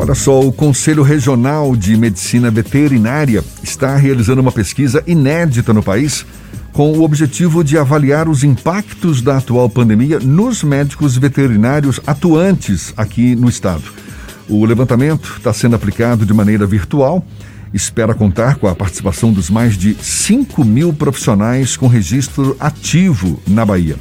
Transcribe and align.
Olha 0.00 0.14
só, 0.14 0.38
o 0.40 0.52
Conselho 0.52 1.02
Regional 1.02 1.74
de 1.74 1.96
Medicina 1.96 2.52
Veterinária 2.52 3.42
está 3.64 3.96
realizando 3.96 4.40
uma 4.40 4.52
pesquisa 4.52 5.02
inédita 5.08 5.74
no 5.74 5.82
país 5.82 6.24
com 6.72 6.92
o 6.92 7.02
objetivo 7.02 7.64
de 7.64 7.76
avaliar 7.76 8.28
os 8.28 8.44
impactos 8.44 9.20
da 9.20 9.38
atual 9.38 9.68
pandemia 9.68 10.20
nos 10.20 10.62
médicos 10.62 11.16
veterinários 11.16 12.00
atuantes 12.06 12.94
aqui 12.96 13.34
no 13.34 13.48
estado. 13.48 13.82
O 14.48 14.64
levantamento 14.64 15.34
está 15.36 15.52
sendo 15.52 15.74
aplicado 15.74 16.24
de 16.24 16.32
maneira 16.32 16.64
virtual. 16.64 17.26
Espera 17.74 18.14
contar 18.14 18.54
com 18.54 18.68
a 18.68 18.76
participação 18.76 19.32
dos 19.32 19.50
mais 19.50 19.76
de 19.76 19.94
5 19.94 20.64
mil 20.64 20.92
profissionais 20.92 21.76
com 21.76 21.88
registro 21.88 22.56
ativo 22.60 23.42
na 23.48 23.66
Bahia. 23.66 23.96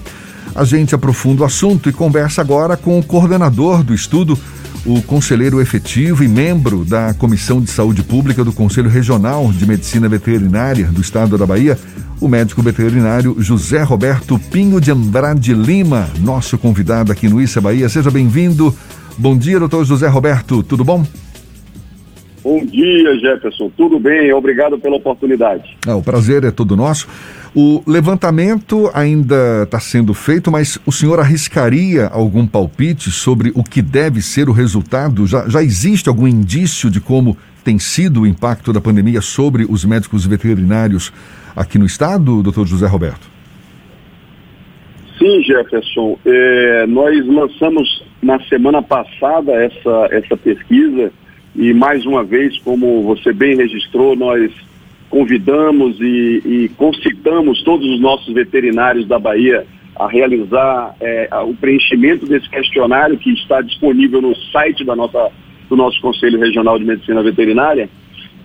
A 0.53 0.63
gente 0.63 0.93
aprofunda 0.93 1.41
o 1.41 1.45
assunto 1.45 1.89
e 1.89 1.93
conversa 1.93 2.41
agora 2.41 2.77
com 2.77 2.99
o 2.99 3.03
coordenador 3.03 3.83
do 3.83 3.95
estudo, 3.95 4.37
o 4.85 5.01
conselheiro 5.01 5.61
efetivo 5.61 6.23
e 6.23 6.27
membro 6.27 6.85
da 6.85 7.13
Comissão 7.13 7.61
de 7.61 7.69
Saúde 7.69 8.03
Pública 8.03 8.43
do 8.43 8.53
Conselho 8.53 8.89
Regional 8.89 9.51
de 9.51 9.65
Medicina 9.65 10.07
Veterinária 10.07 10.87
do 10.87 11.01
Estado 11.01 11.37
da 11.37 11.45
Bahia, 11.45 11.77
o 12.19 12.27
médico 12.27 12.61
veterinário 12.61 13.35
José 13.39 13.83
Roberto 13.83 14.39
Pinho 14.51 14.81
de 14.81 14.91
Andrade 14.91 15.53
Lima, 15.53 16.09
nosso 16.19 16.57
convidado 16.57 17.11
aqui 17.11 17.29
no 17.29 17.41
Issa 17.41 17.61
Bahia. 17.61 17.89
Seja 17.89 18.09
bem-vindo. 18.09 18.75
Bom 19.17 19.37
dia, 19.37 19.59
doutor 19.59 19.85
José 19.85 20.07
Roberto, 20.07 20.63
tudo 20.63 20.83
bom? 20.83 21.05
Bom 22.47 22.65
dia, 22.65 23.19
Jefferson. 23.19 23.69
Tudo 23.75 23.99
bem? 23.99 24.31
Obrigado 24.31 24.79
pela 24.79 24.95
oportunidade. 24.95 25.77
Ah, 25.85 25.97
o 25.97 26.01
prazer 26.01 26.45
é 26.45 26.49
todo 26.49 26.77
nosso. 26.77 27.05
O 27.53 27.83
levantamento 27.85 28.89
ainda 28.93 29.63
está 29.63 29.81
sendo 29.81 30.13
feito, 30.13 30.49
mas 30.49 30.79
o 30.85 30.91
senhor 30.93 31.19
arriscaria 31.19 32.07
algum 32.07 32.47
palpite 32.47 33.11
sobre 33.11 33.51
o 33.53 33.65
que 33.65 33.81
deve 33.81 34.21
ser 34.21 34.47
o 34.47 34.53
resultado? 34.53 35.27
Já, 35.27 35.49
já 35.49 35.61
existe 35.61 36.07
algum 36.07 36.25
indício 36.25 36.89
de 36.89 37.01
como 37.01 37.35
tem 37.65 37.77
sido 37.79 38.21
o 38.21 38.25
impacto 38.25 38.71
da 38.71 38.79
pandemia 38.79 39.19
sobre 39.19 39.65
os 39.69 39.83
médicos 39.83 40.25
veterinários 40.25 41.11
aqui 41.53 41.77
no 41.77 41.85
estado, 41.85 42.41
doutor 42.41 42.65
José 42.65 42.87
Roberto? 42.87 43.27
Sim, 45.19 45.43
Jefferson. 45.43 46.17
É, 46.25 46.87
nós 46.87 47.27
lançamos 47.27 48.05
na 48.23 48.39
semana 48.45 48.81
passada 48.81 49.51
essa, 49.51 50.07
essa 50.11 50.37
pesquisa 50.37 51.11
e, 51.57 51.73
mais 51.73 52.05
uma 52.05 52.23
vez, 52.23 52.57
como 52.59 53.01
você 53.01 53.33
bem 53.33 53.55
registrou, 53.55 54.15
nós 54.15 54.51
convidamos 55.09 55.99
e, 55.99 56.41
e 56.45 56.71
concitamos 56.77 57.63
todos 57.63 57.89
os 57.89 57.99
nossos 57.99 58.31
veterinários 58.33 59.07
da 59.07 59.17
Bahia 59.17 59.65
a 59.95 60.07
realizar 60.07 60.95
é, 61.01 61.27
o 61.43 61.55
preenchimento 61.55 62.27
desse 62.27 62.47
questionário 62.49 63.17
que 63.17 63.31
está 63.31 63.61
disponível 63.61 64.21
no 64.21 64.35
site 64.51 64.85
da 64.85 64.95
nossa, 64.95 65.31
do 65.67 65.75
nosso 65.75 65.99
Conselho 65.99 66.39
Regional 66.39 66.77
de 66.77 66.85
Medicina 66.85 67.23
Veterinária. 67.23 67.89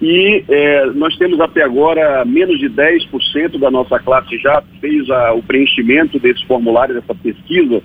E 0.01 0.43
é, 0.49 0.87
nós 0.95 1.15
temos 1.17 1.39
até 1.41 1.63
agora 1.63 2.25
menos 2.25 2.59
de 2.59 2.71
10% 2.71 3.59
da 3.59 3.71
nossa 3.71 3.99
classe 3.99 4.39
já 4.39 4.63
fez 4.81 5.09
a, 5.11 5.35
o 5.35 5.43
preenchimento 5.43 6.19
desse 6.19 6.45
formulário, 6.47 6.95
dessa 6.95 7.15
pesquisa, 7.15 7.83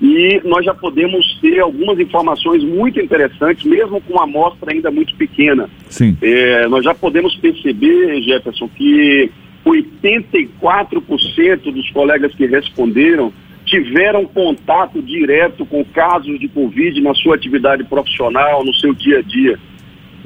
e 0.00 0.40
nós 0.44 0.64
já 0.64 0.72
podemos 0.72 1.38
ter 1.40 1.58
algumas 1.58 1.98
informações 1.98 2.62
muito 2.62 3.00
interessantes, 3.00 3.64
mesmo 3.64 4.00
com 4.00 4.14
uma 4.14 4.24
amostra 4.24 4.72
ainda 4.72 4.90
muito 4.90 5.14
pequena. 5.16 5.68
Sim. 5.88 6.16
É, 6.22 6.68
nós 6.68 6.84
já 6.84 6.94
podemos 6.94 7.34
perceber, 7.36 8.22
Jefferson, 8.22 8.68
que 8.68 9.30
84% 9.66 11.72
dos 11.72 11.90
colegas 11.90 12.32
que 12.34 12.46
responderam 12.46 13.32
tiveram 13.66 14.24
contato 14.24 15.02
direto 15.02 15.66
com 15.66 15.84
casos 15.84 16.38
de 16.38 16.48
Covid 16.48 17.00
na 17.00 17.12
sua 17.14 17.34
atividade 17.34 17.82
profissional, 17.84 18.64
no 18.64 18.72
seu 18.74 18.94
dia 18.94 19.18
a 19.18 19.22
dia. 19.22 19.58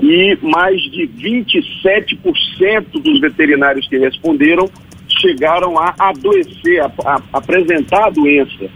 E 0.01 0.39
mais 0.43 0.81
de 0.83 1.09
27% 1.09 3.03
dos 3.03 3.21
veterinários 3.21 3.89
que 3.89 3.99
responderam 3.99 4.71
chegaram 5.21 5.79
a 5.79 5.95
adoecer, 5.99 6.81
a, 6.81 6.91
a 7.05 7.23
apresentar 7.33 8.07
a 8.07 8.11
doença. 8.11 8.71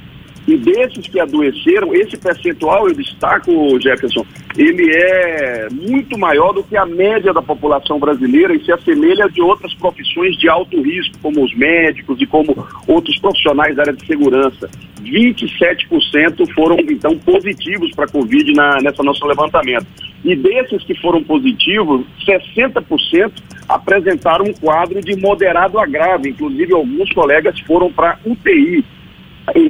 E 0.46 0.56
desses 0.56 1.08
que 1.08 1.18
adoeceram, 1.18 1.92
esse 1.92 2.16
percentual, 2.16 2.88
eu 2.88 2.94
destaco, 2.94 3.80
Jefferson, 3.80 4.24
ele 4.56 4.88
é 4.94 5.68
muito 5.72 6.16
maior 6.16 6.52
do 6.52 6.62
que 6.62 6.76
a 6.76 6.86
média 6.86 7.32
da 7.32 7.42
população 7.42 7.98
brasileira 7.98 8.54
e 8.54 8.64
se 8.64 8.70
assemelha 8.70 9.28
de 9.28 9.42
outras 9.42 9.74
profissões 9.74 10.36
de 10.36 10.48
alto 10.48 10.80
risco, 10.80 11.18
como 11.20 11.44
os 11.44 11.52
médicos 11.56 12.20
e 12.20 12.26
como 12.26 12.56
outros 12.86 13.18
profissionais 13.18 13.74
da 13.74 13.82
área 13.82 13.92
de 13.92 14.06
segurança. 14.06 14.70
27% 15.02 16.54
foram, 16.54 16.76
então, 16.90 17.18
positivos 17.18 17.90
para 17.92 18.04
a 18.04 18.08
Covid 18.08 18.52
na, 18.52 18.80
nessa 18.80 19.02
nosso 19.02 19.26
levantamento. 19.26 19.86
E 20.24 20.34
desses 20.36 20.82
que 20.84 20.94
foram 21.00 21.22
positivos, 21.24 22.06
60% 22.24 23.32
apresentaram 23.68 24.44
um 24.44 24.52
quadro 24.52 25.00
de 25.00 25.16
moderado 25.16 25.78
a 25.78 25.86
grave. 25.86 26.30
Inclusive, 26.30 26.72
alguns 26.72 27.12
colegas 27.12 27.58
foram 27.60 27.92
para 27.92 28.18
UTI 28.24 28.84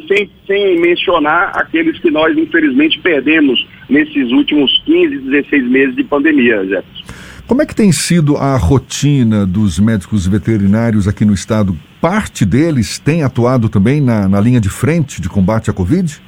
sem, 0.08 0.30
sem 0.46 0.80
mencionar 0.80 1.52
aqueles 1.54 1.98
que 1.98 2.10
nós, 2.10 2.36
infelizmente, 2.36 2.98
perdemos 3.00 3.66
nesses 3.88 4.30
últimos 4.32 4.82
15, 4.84 5.18
16 5.18 5.68
meses 5.68 5.96
de 5.96 6.04
pandemia, 6.04 6.64
Jefferson. 6.64 7.06
Como 7.46 7.62
é 7.62 7.66
que 7.66 7.76
tem 7.76 7.92
sido 7.92 8.36
a 8.36 8.56
rotina 8.56 9.46
dos 9.46 9.78
médicos 9.78 10.26
veterinários 10.26 11.06
aqui 11.06 11.24
no 11.24 11.32
estado? 11.32 11.76
Parte 12.00 12.44
deles 12.44 12.98
tem 12.98 13.22
atuado 13.22 13.68
também 13.68 14.00
na, 14.00 14.28
na 14.28 14.40
linha 14.40 14.60
de 14.60 14.68
frente 14.68 15.22
de 15.22 15.28
combate 15.28 15.70
à 15.70 15.72
Covid? 15.72 16.20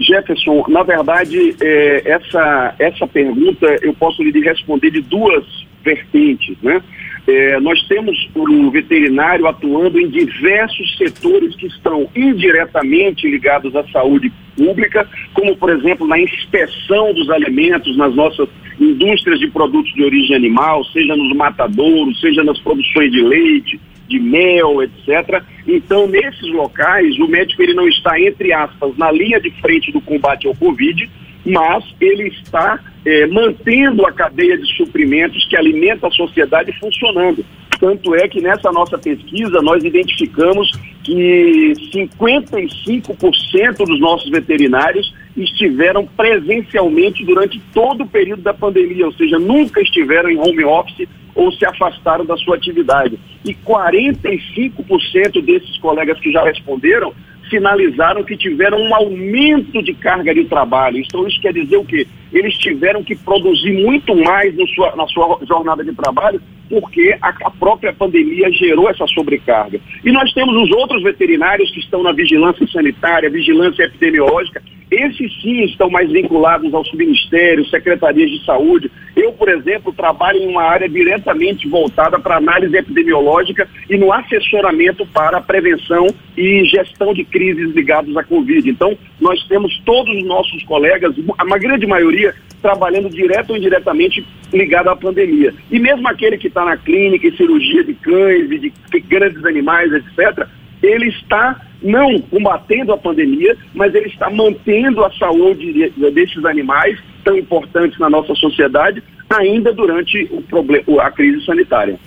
Jefferson, 0.00 0.64
na 0.68 0.82
verdade, 0.82 1.54
é, 1.60 2.10
essa, 2.10 2.74
essa 2.78 3.06
pergunta 3.06 3.66
eu 3.82 3.92
posso 3.92 4.22
lhe 4.22 4.40
responder 4.40 4.90
de 4.90 5.02
duas 5.02 5.44
vertentes, 5.84 6.56
né? 6.62 6.82
É, 7.30 7.60
nós 7.60 7.80
temos 7.86 8.28
um 8.34 8.70
veterinário 8.70 9.46
atuando 9.46 10.00
em 10.00 10.08
diversos 10.08 10.98
setores 10.98 11.54
que 11.54 11.66
estão 11.66 12.08
indiretamente 12.14 13.30
ligados 13.30 13.76
à 13.76 13.86
saúde 13.88 14.32
pública, 14.56 15.08
como, 15.32 15.56
por 15.56 15.70
exemplo, 15.70 16.08
na 16.08 16.18
inspeção 16.18 17.14
dos 17.14 17.30
alimentos 17.30 17.96
nas 17.96 18.12
nossas 18.16 18.48
indústrias 18.80 19.38
de 19.38 19.48
produtos 19.48 19.94
de 19.94 20.02
origem 20.02 20.34
animal, 20.34 20.84
seja 20.86 21.14
nos 21.14 21.32
matadouros, 21.36 22.20
seja 22.20 22.42
nas 22.42 22.58
produções 22.58 23.12
de 23.12 23.22
leite, 23.22 23.80
de 24.08 24.18
mel, 24.18 24.82
etc. 24.82 25.40
Então, 25.68 26.08
nesses 26.08 26.52
locais, 26.52 27.16
o 27.20 27.28
médico 27.28 27.62
ele 27.62 27.74
não 27.74 27.86
está, 27.86 28.20
entre 28.20 28.52
aspas, 28.52 28.96
na 28.96 29.12
linha 29.12 29.40
de 29.40 29.52
frente 29.60 29.92
do 29.92 30.00
combate 30.00 30.48
ao 30.48 30.54
Covid, 30.56 31.08
mas 31.44 31.84
ele 32.00 32.28
está 32.28 32.78
é, 33.04 33.26
mantendo 33.26 34.06
a 34.06 34.12
cadeia 34.12 34.56
de 34.58 34.66
suprimentos 34.76 35.46
que 35.48 35.56
alimenta 35.56 36.06
a 36.06 36.10
sociedade 36.10 36.72
funcionando. 36.78 37.44
Tanto 37.78 38.14
é 38.14 38.28
que 38.28 38.42
nessa 38.42 38.70
nossa 38.70 38.98
pesquisa 38.98 39.62
nós 39.62 39.82
identificamos 39.82 40.70
que 41.02 41.72
55% 41.94 43.86
dos 43.86 43.98
nossos 43.98 44.30
veterinários 44.30 45.14
estiveram 45.34 46.06
presencialmente 46.06 47.24
durante 47.24 47.58
todo 47.72 48.04
o 48.04 48.06
período 48.06 48.42
da 48.42 48.52
pandemia, 48.52 49.06
ou 49.06 49.12
seja, 49.12 49.38
nunca 49.38 49.80
estiveram 49.80 50.28
em 50.28 50.38
home 50.38 50.62
office 50.64 51.08
ou 51.34 51.50
se 51.52 51.64
afastaram 51.64 52.26
da 52.26 52.36
sua 52.36 52.56
atividade. 52.56 53.18
E 53.44 53.54
45% 53.54 55.42
desses 55.42 55.78
colegas 55.78 56.20
que 56.20 56.30
já 56.30 56.44
responderam 56.44 57.14
sinalizaram 57.50 58.24
que 58.24 58.36
tiveram 58.36 58.78
um 58.78 58.94
aumento 58.94 59.82
de 59.82 59.92
carga 59.92 60.32
de 60.32 60.44
trabalho. 60.44 60.98
Então, 60.98 61.26
isso 61.26 61.40
quer 61.40 61.52
dizer 61.52 61.76
o 61.76 61.84
quê? 61.84 62.06
Eles 62.32 62.56
tiveram 62.56 63.02
que 63.02 63.16
produzir 63.16 63.72
muito 63.72 64.14
mais 64.16 64.54
sua, 64.74 64.94
na 64.96 65.06
sua 65.08 65.40
jornada 65.46 65.84
de 65.84 65.92
trabalho 65.92 66.40
porque 66.70 67.18
a, 67.20 67.28
a, 67.46 67.50
própria 67.50 67.92
pandemia 67.92 68.48
gerou 68.52 68.88
essa 68.88 69.04
sobrecarga. 69.08 69.80
E 70.04 70.12
nós 70.12 70.32
temos 70.32 70.54
os 70.54 70.70
outros 70.70 71.02
veterinários 71.02 71.68
que 71.72 71.80
estão 71.80 72.00
na 72.00 72.12
vigilância 72.12 72.64
sanitária, 72.68 73.28
vigilância 73.28 73.82
epidemiológica, 73.82 74.62
esses 74.90 75.32
sim 75.40 75.62
estão 75.64 75.88
mais 75.88 76.10
vinculados 76.10 76.74
aos 76.74 76.92
ministérios, 76.92 77.70
secretarias 77.70 78.28
de 78.28 78.44
saúde. 78.44 78.90
Eu, 79.14 79.32
por 79.32 79.48
exemplo, 79.48 79.92
trabalho 79.92 80.38
em 80.38 80.48
uma 80.48 80.62
área 80.62 80.88
diretamente 80.88 81.68
voltada 81.68 82.18
para 82.18 82.36
análise 82.38 82.76
epidemiológica 82.76 83.68
e 83.88 83.96
no 83.96 84.12
assessoramento 84.12 85.06
para 85.06 85.40
prevenção 85.40 86.08
e 86.36 86.64
gestão 86.64 87.14
de 87.14 87.24
crises 87.24 87.72
ligadas 87.72 88.16
à 88.16 88.24
Covid. 88.24 88.68
Então, 88.68 88.98
nós 89.20 89.42
temos 89.46 89.80
todos 89.84 90.12
os 90.16 90.24
nossos 90.24 90.62
colegas, 90.64 91.14
a 91.38 91.58
grande 91.58 91.86
maioria, 91.86 92.34
trabalhando 92.60 93.08
direto 93.08 93.50
ou 93.50 93.56
indiretamente 93.56 94.26
ligado 94.52 94.88
à 94.88 94.96
pandemia. 94.96 95.54
E 95.70 95.78
mesmo 95.78 96.06
aquele 96.08 96.36
que 96.36 96.48
está 96.48 96.64
na 96.64 96.76
clínica, 96.76 97.28
em 97.28 97.36
cirurgia 97.36 97.84
de 97.84 97.94
cães 97.94 98.48
de 98.48 99.00
grandes 99.08 99.44
animais, 99.44 99.92
etc., 99.92 100.46
ele 100.82 101.08
está 101.08 101.60
não 101.82 102.20
combatendo 102.20 102.92
a 102.92 102.98
pandemia, 102.98 103.56
mas 103.74 103.94
ele 103.94 104.08
está 104.08 104.28
mantendo 104.30 105.04
a 105.04 105.10
saúde 105.12 105.92
desses 106.12 106.44
animais 106.44 106.98
tão 107.24 107.36
importantes 107.36 107.98
na 107.98 108.10
nossa 108.10 108.34
sociedade 108.34 109.02
ainda 109.28 109.72
durante 109.72 110.28
o 110.30 110.42
problema, 110.42 111.02
a 111.02 111.10
crise 111.10 111.44
sanitária. 111.44 111.98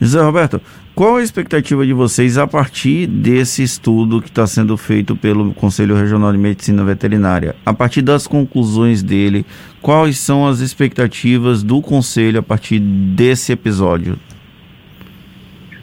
José 0.00 0.20
Roberto, 0.20 0.60
Qual 0.98 1.16
a 1.18 1.22
expectativa 1.22 1.86
de 1.86 1.92
vocês 1.92 2.36
a 2.36 2.44
partir 2.44 3.06
desse 3.06 3.62
estudo 3.62 4.20
que 4.20 4.28
está 4.28 4.48
sendo 4.48 4.76
feito 4.76 5.14
pelo 5.14 5.54
Conselho 5.54 5.94
Regional 5.94 6.32
de 6.32 6.38
Medicina 6.38 6.82
Veterinária? 6.82 7.54
A 7.64 7.72
partir 7.72 8.02
das 8.02 8.26
conclusões 8.26 9.00
dele, 9.00 9.46
quais 9.80 10.18
são 10.18 10.44
as 10.44 10.58
expectativas 10.58 11.62
do 11.62 11.80
Conselho 11.80 12.40
a 12.40 12.42
partir 12.42 12.80
desse 12.80 13.52
episódio? 13.52 14.18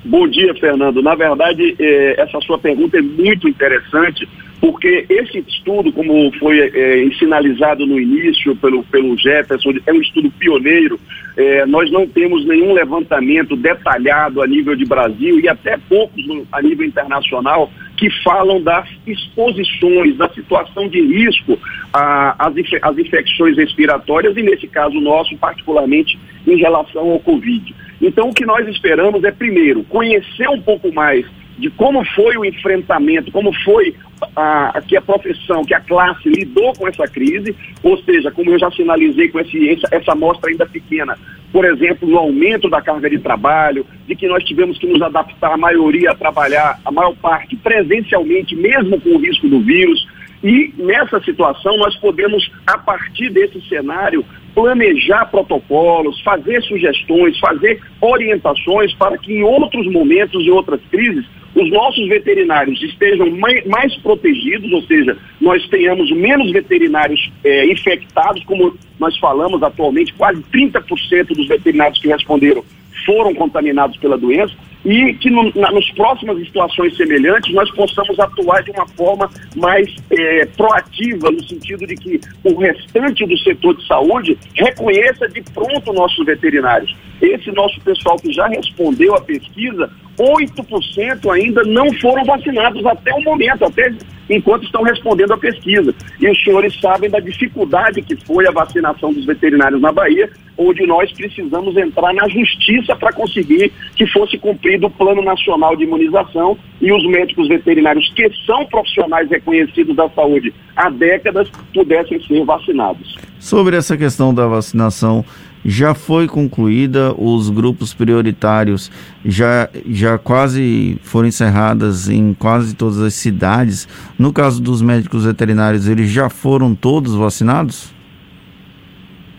Bom 0.07 0.27
dia, 0.27 0.53
Fernando. 0.53 1.01
Na 1.01 1.15
verdade, 1.15 1.75
eh, 1.79 2.13
essa 2.19 2.39
sua 2.41 2.59
pergunta 2.59 2.95
é 2.95 3.01
muito 3.01 3.49
interessante, 3.49 4.29
porque 4.61 5.03
esse 5.09 5.39
estudo, 5.39 5.91
como 5.91 6.31
foi 6.37 6.59
é, 6.59 7.09
sinalizado 7.17 7.87
no 7.87 7.99
início 7.99 8.55
pelo, 8.57 8.83
pelo 8.83 9.17
Jefferson, 9.17 9.73
é 9.83 9.91
um 9.91 9.99
estudo 9.99 10.29
pioneiro. 10.29 10.99
É, 11.35 11.65
nós 11.65 11.91
não 11.91 12.07
temos 12.07 12.45
nenhum 12.45 12.73
levantamento 12.73 13.55
detalhado 13.55 14.43
a 14.43 14.47
nível 14.47 14.75
de 14.75 14.85
Brasil 14.85 15.39
e 15.39 15.49
até 15.49 15.75
poucos 15.89 16.23
a 16.51 16.61
nível 16.61 16.85
internacional 16.85 17.71
que 17.97 18.07
falam 18.23 18.61
das 18.61 18.87
exposições, 19.07 20.17
da 20.17 20.29
situação 20.29 20.87
de 20.87 21.01
risco 21.01 21.57
às 21.91 22.97
infecções 22.97 23.57
respiratórias 23.57 24.37
e, 24.37 24.43
nesse 24.43 24.67
caso 24.67 24.99
nosso, 25.01 25.35
particularmente 25.37 26.17
em 26.45 26.57
relação 26.57 27.09
ao 27.09 27.19
Covid. 27.19 27.73
Então, 28.01 28.29
o 28.29 28.33
que 28.33 28.45
nós 28.45 28.67
esperamos 28.67 29.23
é, 29.23 29.31
primeiro, 29.31 29.83
conhecer 29.83 30.49
um 30.49 30.61
pouco 30.61 30.93
mais 30.93 31.25
de 31.57 31.69
como 31.69 32.03
foi 32.13 32.37
o 32.37 32.45
enfrentamento, 32.45 33.31
como 33.31 33.53
foi 33.63 33.95
a, 34.35 34.81
que 34.85 34.97
a 34.97 35.01
profissão, 35.01 35.63
que 35.63 35.73
a 35.73 35.79
classe 35.79 36.27
lidou 36.27 36.73
com 36.73 36.87
essa 36.87 37.07
crise, 37.07 37.55
ou 37.81 37.97
seja, 38.03 38.31
como 38.31 38.51
eu 38.51 38.59
já 38.59 38.69
sinalizei 38.71 39.29
com 39.29 39.39
esse, 39.39 39.69
essa, 39.69 39.87
essa 39.91 40.11
amostra 40.11 40.49
ainda 40.49 40.65
pequena, 40.65 41.17
por 41.51 41.63
exemplo, 41.63 42.07
no 42.07 42.17
aumento 42.17 42.69
da 42.69 42.81
carga 42.81 43.09
de 43.09 43.19
trabalho, 43.19 43.85
de 44.05 44.15
que 44.15 44.27
nós 44.27 44.43
tivemos 44.43 44.77
que 44.77 44.87
nos 44.87 45.01
adaptar, 45.01 45.53
a 45.53 45.57
maioria, 45.57 46.11
a 46.11 46.15
trabalhar, 46.15 46.79
a 46.83 46.91
maior 46.91 47.15
parte, 47.15 47.55
presencialmente, 47.55 48.55
mesmo 48.55 48.99
com 48.99 49.11
o 49.11 49.19
risco 49.19 49.47
do 49.47 49.61
vírus. 49.61 50.05
E 50.45 50.71
nessa 50.77 51.19
situação 51.21 51.75
nós 51.75 51.95
podemos, 51.95 52.51
a 52.67 52.77
partir 52.77 53.31
desse 53.31 53.59
cenário, 53.67 54.23
planejar 54.53 55.25
protocolos, 55.25 56.21
fazer 56.21 56.61
sugestões, 56.61 57.39
fazer 57.39 57.81
orientações 57.99 58.93
para 58.93 59.17
que 59.17 59.33
em 59.33 59.41
outros 59.41 59.91
momentos 59.91 60.45
e 60.45 60.51
outras 60.51 60.79
crises 60.91 61.25
os 61.55 61.71
nossos 61.71 62.07
veterinários 62.07 62.79
estejam 62.83 63.27
mais, 63.65 63.95
protegidos, 64.03 64.71
ou 64.71 64.83
seja, 64.83 65.17
nós 65.41 65.67
tenhamos 65.69 66.11
menos 66.11 66.51
veterinários 66.51 67.31
é, 67.43 67.65
infectados, 67.65 68.43
como 68.43 68.77
nós 68.99 69.17
falamos 69.17 69.63
atualmente, 69.63 70.13
quase 70.13 70.43
30% 70.53 71.27
dos 71.27 71.47
veterinários 71.47 71.97
que 71.97 72.07
responderam 72.07 72.63
foram 73.05 73.33
contaminados 73.33 73.97
pela 73.97 74.17
doença 74.17 74.53
e 74.85 75.13
que 75.15 75.29
no, 75.31 75.51
na, 75.55 75.71
nos 75.71 75.89
próximas 75.91 76.37
situações 76.39 76.95
semelhantes 76.95 77.53
nós 77.53 77.69
possamos 77.71 78.19
atuar 78.19 78.61
de 78.63 78.71
uma 78.71 78.87
forma 78.89 79.29
mais 79.55 79.93
é, 80.11 80.45
proativa, 80.45 81.31
no 81.31 81.43
sentido 81.43 81.87
de 81.87 81.95
que 81.95 82.21
o 82.43 82.55
restante 82.55 83.25
do 83.25 83.37
setor 83.39 83.75
de 83.75 83.87
saúde 83.87 84.37
reconheça 84.53 85.27
de 85.27 85.41
pronto 85.41 85.91
nossos 85.91 86.23
veterinários. 86.25 86.95
Esse 87.19 87.51
nosso 87.51 87.81
pessoal 87.81 88.17
que 88.17 88.31
já 88.31 88.47
respondeu 88.47 89.15
à 89.15 89.21
pesquisa, 89.21 89.89
8% 90.17 91.31
ainda 91.31 91.63
não 91.63 91.91
foram 91.99 92.23
vacinados 92.23 92.85
até 92.85 93.13
o 93.13 93.21
momento, 93.21 93.65
até 93.65 93.93
enquanto 94.29 94.63
estão 94.63 94.83
respondendo 94.83 95.33
à 95.33 95.37
pesquisa. 95.37 95.93
E 96.19 96.29
os 96.29 96.43
senhores 96.43 96.79
sabem 96.79 97.09
da 97.09 97.19
dificuldade 97.19 98.01
que 98.01 98.15
foi 98.25 98.47
a 98.47 98.51
vacinação 98.51 99.13
dos 99.13 99.25
veterinários 99.25 99.81
na 99.81 99.91
Bahia, 99.91 100.29
onde 100.57 100.85
nós 100.87 101.11
precisamos 101.11 101.75
entrar 101.75 102.13
na 102.13 102.27
justiça 102.29 102.95
para 102.95 103.11
conseguir 103.11 103.71
que 103.95 104.07
fosse 104.07 104.37
cumprido 104.37 104.87
o 104.87 104.91
Plano 104.91 105.21
Nacional 105.21 105.75
de 105.75 105.83
Imunização 105.83 106.57
e 106.81 106.91
os 106.91 107.05
médicos 107.07 107.47
veterinários, 107.47 108.11
que 108.13 108.29
são 108.45 108.65
profissionais 108.65 109.29
reconhecidos 109.29 109.95
da 109.95 110.09
saúde 110.09 110.53
há 110.75 110.89
décadas, 110.89 111.49
pudessem 111.73 112.21
ser 112.23 112.43
vacinados. 112.45 113.15
Sobre 113.39 113.75
essa 113.75 113.97
questão 113.97 114.33
da 114.33 114.47
vacinação, 114.47 115.25
já 115.65 115.95
foi 115.95 116.27
concluída, 116.27 117.11
os 117.17 117.49
grupos 117.49 117.91
prioritários 117.91 118.91
já, 119.25 119.67
já 119.89 120.15
quase 120.15 120.99
foram 121.01 121.27
encerradas 121.27 122.07
em 122.07 122.35
quase 122.35 122.75
todas 122.75 122.99
as 122.99 123.15
cidades. 123.15 123.87
No 124.19 124.31
caso 124.31 124.61
dos 124.61 124.79
médicos 124.79 125.25
veterinários, 125.25 125.87
eles 125.87 126.11
já 126.11 126.29
foram 126.29 126.75
todos 126.75 127.15
vacinados? 127.15 127.94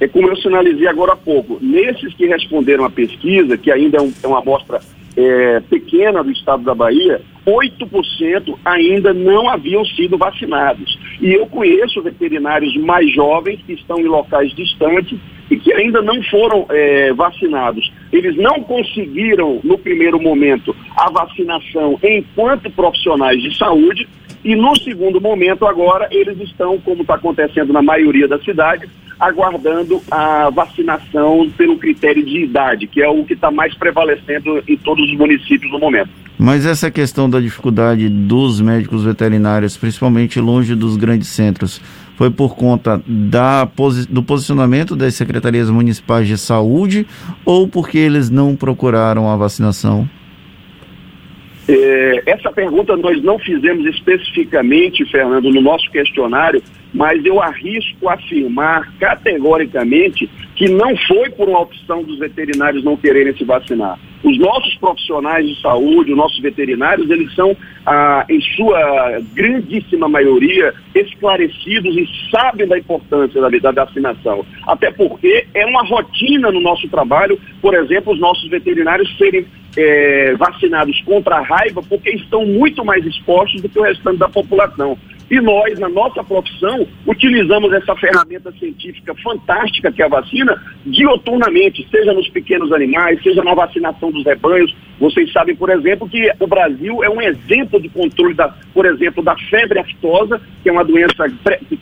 É 0.00 0.06
como 0.06 0.28
eu 0.28 0.36
sinalizei 0.36 0.86
agora 0.86 1.12
há 1.12 1.16
pouco, 1.16 1.58
nesses 1.60 2.12
que 2.14 2.26
responderam 2.26 2.84
à 2.84 2.90
pesquisa, 2.90 3.56
que 3.56 3.70
ainda 3.70 3.98
é, 3.98 4.00
um, 4.00 4.12
é 4.22 4.26
uma 4.26 4.40
amostra 4.40 4.80
é, 5.16 5.60
pequena 5.60 6.22
do 6.22 6.30
estado 6.30 6.62
da 6.62 6.74
Bahia, 6.74 7.22
8% 7.46 8.58
ainda 8.64 9.14
não 9.14 9.48
haviam 9.48 9.84
sido 9.84 10.18
vacinados. 10.18 10.98
E 11.20 11.32
eu 11.32 11.46
conheço 11.46 12.02
veterinários 12.02 12.76
mais 12.76 13.10
jovens 13.14 13.60
que 13.64 13.72
estão 13.72 13.98
em 13.98 14.04
locais 14.04 14.54
distantes 14.54 15.18
e 15.50 15.56
que 15.56 15.72
ainda 15.72 16.02
não 16.02 16.22
foram 16.24 16.66
é, 16.68 17.12
vacinados. 17.14 17.90
Eles 18.12 18.36
não 18.36 18.62
conseguiram, 18.62 19.60
no 19.62 19.78
primeiro 19.78 20.20
momento, 20.20 20.74
a 20.96 21.08
vacinação 21.08 21.98
enquanto 22.02 22.70
profissionais 22.70 23.40
de 23.40 23.56
saúde, 23.56 24.08
e 24.46 24.54
no 24.54 24.76
segundo 24.76 25.20
momento, 25.20 25.66
agora, 25.66 26.06
eles 26.08 26.38
estão, 26.38 26.78
como 26.78 27.02
está 27.02 27.16
acontecendo 27.16 27.72
na 27.72 27.82
maioria 27.82 28.28
das 28.28 28.44
cidades, 28.44 28.88
aguardando 29.18 30.00
a 30.08 30.48
vacinação 30.50 31.50
pelo 31.56 31.76
critério 31.76 32.24
de 32.24 32.44
idade, 32.44 32.86
que 32.86 33.02
é 33.02 33.08
o 33.08 33.24
que 33.24 33.32
está 33.32 33.50
mais 33.50 33.74
prevalecendo 33.74 34.62
em 34.68 34.76
todos 34.76 35.04
os 35.10 35.18
municípios 35.18 35.72
no 35.72 35.80
momento. 35.80 36.10
Mas 36.38 36.64
essa 36.64 36.92
questão 36.92 37.28
da 37.28 37.40
dificuldade 37.40 38.08
dos 38.08 38.60
médicos 38.60 39.02
veterinários, 39.02 39.76
principalmente 39.76 40.38
longe 40.38 40.76
dos 40.76 40.96
grandes 40.96 41.26
centros, 41.26 41.80
foi 42.14 42.30
por 42.30 42.54
conta 42.54 43.02
da, 43.04 43.68
do 44.08 44.22
posicionamento 44.22 44.94
das 44.94 45.16
secretarias 45.16 45.68
municipais 45.68 46.28
de 46.28 46.38
saúde 46.38 47.04
ou 47.44 47.66
porque 47.66 47.98
eles 47.98 48.30
não 48.30 48.54
procuraram 48.54 49.28
a 49.28 49.36
vacinação? 49.36 50.08
É, 51.68 52.22
essa 52.26 52.52
pergunta 52.52 52.96
nós 52.96 53.20
não 53.22 53.38
fizemos 53.38 53.84
especificamente, 53.86 55.04
Fernando, 55.06 55.50
no 55.50 55.60
nosso 55.60 55.90
questionário, 55.90 56.62
mas 56.94 57.24
eu 57.24 57.42
arrisco 57.42 58.08
afirmar 58.08 58.92
categoricamente 58.98 60.30
que 60.54 60.68
não 60.68 60.96
foi 60.96 61.28
por 61.30 61.48
uma 61.48 61.60
opção 61.60 62.02
dos 62.02 62.18
veterinários 62.18 62.84
não 62.84 62.96
quererem 62.96 63.36
se 63.36 63.44
vacinar. 63.44 63.98
Os 64.24 64.38
nossos 64.38 64.74
profissionais 64.76 65.46
de 65.46 65.60
saúde, 65.60 66.12
os 66.12 66.16
nossos 66.16 66.40
veterinários, 66.40 67.10
eles 67.10 67.32
são, 67.34 67.54
ah, 67.84 68.24
em 68.28 68.40
sua 68.40 69.20
grandíssima 69.34 70.08
maioria, 70.08 70.72
esclarecidos 70.94 71.94
e 71.96 72.08
sabem 72.30 72.66
da 72.66 72.78
importância 72.78 73.40
da, 73.40 73.48
da 73.48 73.84
vacinação. 73.84 74.46
Até 74.66 74.90
porque 74.90 75.46
é 75.52 75.66
uma 75.66 75.82
rotina 75.82 76.50
no 76.50 76.60
nosso 76.60 76.88
trabalho, 76.88 77.38
por 77.60 77.74
exemplo, 77.74 78.14
os 78.14 78.18
nossos 78.18 78.48
veterinários 78.48 79.14
serem 79.18 79.46
é, 79.76 80.34
vacinados 80.36 81.00
contra 81.02 81.36
a 81.36 81.42
raiva, 81.42 81.82
porque 81.82 82.10
estão 82.10 82.44
muito 82.46 82.84
mais 82.84 83.04
expostos 83.04 83.60
do 83.60 83.68
que 83.68 83.78
o 83.78 83.82
restante 83.82 84.18
da 84.18 84.28
população. 84.28 84.98
E 85.28 85.40
nós, 85.40 85.76
na 85.78 85.88
nossa 85.88 86.22
profissão, 86.22 86.86
utilizamos 87.04 87.72
essa 87.72 87.96
ferramenta 87.96 88.52
científica 88.52 89.12
fantástica 89.16 89.90
que 89.90 90.00
é 90.00 90.04
a 90.04 90.08
vacina 90.08 90.62
dioturnamente, 90.84 91.86
seja 91.90 92.12
nos 92.12 92.28
pequenos 92.28 92.72
animais, 92.72 93.20
seja 93.22 93.42
na 93.42 93.52
vacinação 93.52 94.12
dos 94.12 94.24
rebanhos. 94.24 94.72
Vocês 95.00 95.30
sabem, 95.32 95.56
por 95.56 95.68
exemplo, 95.68 96.08
que 96.08 96.30
o 96.38 96.46
Brasil 96.46 97.02
é 97.02 97.10
um 97.10 97.20
exemplo 97.20 97.80
de 97.80 97.88
controle, 97.88 98.34
da, 98.34 98.54
por 98.72 98.86
exemplo, 98.86 99.22
da 99.22 99.36
febre 99.50 99.80
aftosa, 99.80 100.40
que 100.62 100.68
é 100.68 100.72
uma 100.72 100.84
doença 100.84 101.26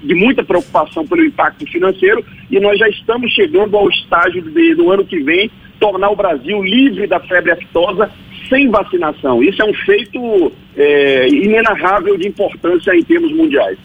de 0.02 0.14
muita 0.14 0.42
preocupação 0.42 1.06
pelo 1.06 1.22
impacto 1.22 1.66
financeiro, 1.66 2.24
e 2.50 2.58
nós 2.58 2.78
já 2.78 2.88
estamos 2.88 3.30
chegando 3.32 3.76
ao 3.76 3.90
estágio 3.90 4.42
do 4.42 4.90
ano 4.90 5.04
que 5.04 5.18
vem, 5.18 5.50
tornar 5.84 6.08
o 6.10 6.16
Brasil 6.16 6.62
livre 6.64 7.06
da 7.06 7.20
febre 7.20 7.52
aftosa 7.52 8.10
sem 8.48 8.70
vacinação. 8.70 9.42
Isso 9.42 9.60
é 9.60 9.64
um 9.66 9.74
feito 9.74 10.50
é, 10.74 11.28
inenarrável 11.28 12.16
de 12.16 12.26
importância 12.26 12.96
em 12.96 13.02
termos 13.02 13.30
mundiais. 13.32 13.78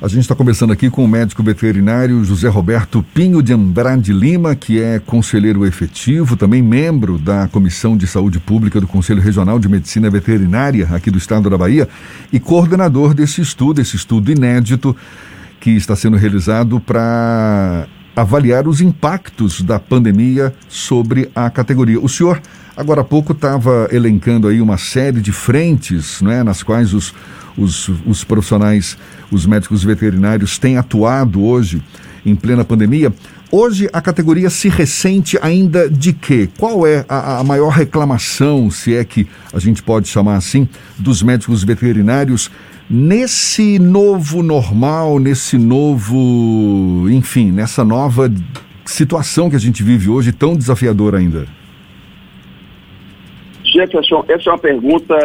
A 0.00 0.08
gente 0.08 0.20
está 0.20 0.34
conversando 0.34 0.72
aqui 0.72 0.88
com 0.88 1.04
o 1.04 1.08
médico 1.08 1.42
veterinário 1.42 2.24
José 2.24 2.48
Roberto 2.48 3.04
Pinho 3.14 3.42
de 3.42 3.52
Andrade 3.52 4.12
Lima, 4.12 4.54
que 4.54 4.80
é 4.80 4.98
conselheiro 4.98 5.66
efetivo, 5.66 6.34
também 6.34 6.62
membro 6.62 7.18
da 7.18 7.46
Comissão 7.48 7.94
de 7.94 8.06
Saúde 8.06 8.40
Pública 8.40 8.80
do 8.80 8.86
Conselho 8.86 9.20
Regional 9.20 9.58
de 9.58 9.68
Medicina 9.68 10.08
Veterinária 10.08 10.88
aqui 10.92 11.10
do 11.10 11.18
estado 11.18 11.50
da 11.50 11.58
Bahia 11.58 11.86
e 12.32 12.40
coordenador 12.40 13.12
desse 13.12 13.42
estudo, 13.42 13.82
esse 13.82 13.96
estudo 13.96 14.32
inédito 14.32 14.96
que 15.60 15.70
está 15.70 15.94
sendo 15.94 16.16
realizado 16.16 16.80
para 16.80 17.86
avaliar 18.14 18.68
os 18.68 18.80
impactos 18.80 19.60
da 19.60 19.78
pandemia 19.78 20.54
sobre 20.68 21.30
a 21.34 21.50
categoria. 21.50 22.00
O 22.00 22.08
senhor 22.08 22.40
Agora 22.76 23.02
há 23.02 23.04
pouco 23.04 23.32
estava 23.32 23.88
elencando 23.92 24.48
aí 24.48 24.60
uma 24.60 24.76
série 24.76 25.20
de 25.20 25.30
frentes 25.30 26.20
né, 26.20 26.42
nas 26.42 26.60
quais 26.60 26.92
os, 26.92 27.14
os, 27.56 27.88
os 28.04 28.24
profissionais, 28.24 28.98
os 29.30 29.46
médicos 29.46 29.84
veterinários 29.84 30.58
têm 30.58 30.76
atuado 30.76 31.44
hoje. 31.44 31.80
Em 32.24 32.34
plena 32.34 32.64
pandemia. 32.64 33.12
Hoje 33.50 33.88
a 33.92 34.00
categoria 34.00 34.50
se 34.50 34.68
ressente 34.68 35.38
ainda 35.40 35.88
de 35.88 36.12
quê? 36.12 36.48
Qual 36.58 36.86
é 36.86 37.04
a, 37.08 37.40
a, 37.40 37.44
maior 37.44 37.68
reclamação, 37.68 38.70
se 38.70 38.94
é 38.94 39.04
que 39.04 39.28
a 39.52 39.58
gente 39.58 39.82
pode 39.82 40.08
chamar 40.08 40.36
assim, 40.36 40.68
dos 40.98 41.22
médicos 41.22 41.62
veterinários 41.62 42.50
nesse 42.88 43.78
novo 43.78 44.42
normal, 44.42 45.18
nesse 45.18 45.56
novo, 45.56 47.06
enfim, 47.10 47.50
nessa 47.50 47.84
nova 47.84 48.30
situação 48.84 49.48
que 49.48 49.56
a 49.56 49.60
gente 49.60 49.82
vive 49.82 50.10
hoje, 50.10 50.32
tão 50.32 50.56
desafiadora 50.56 51.18
ainda? 51.18 51.46
Jefferson, 53.64 54.24
essa 54.28 54.50
é 54.50 54.52
uma 54.52 54.58
pergunta 54.58 55.16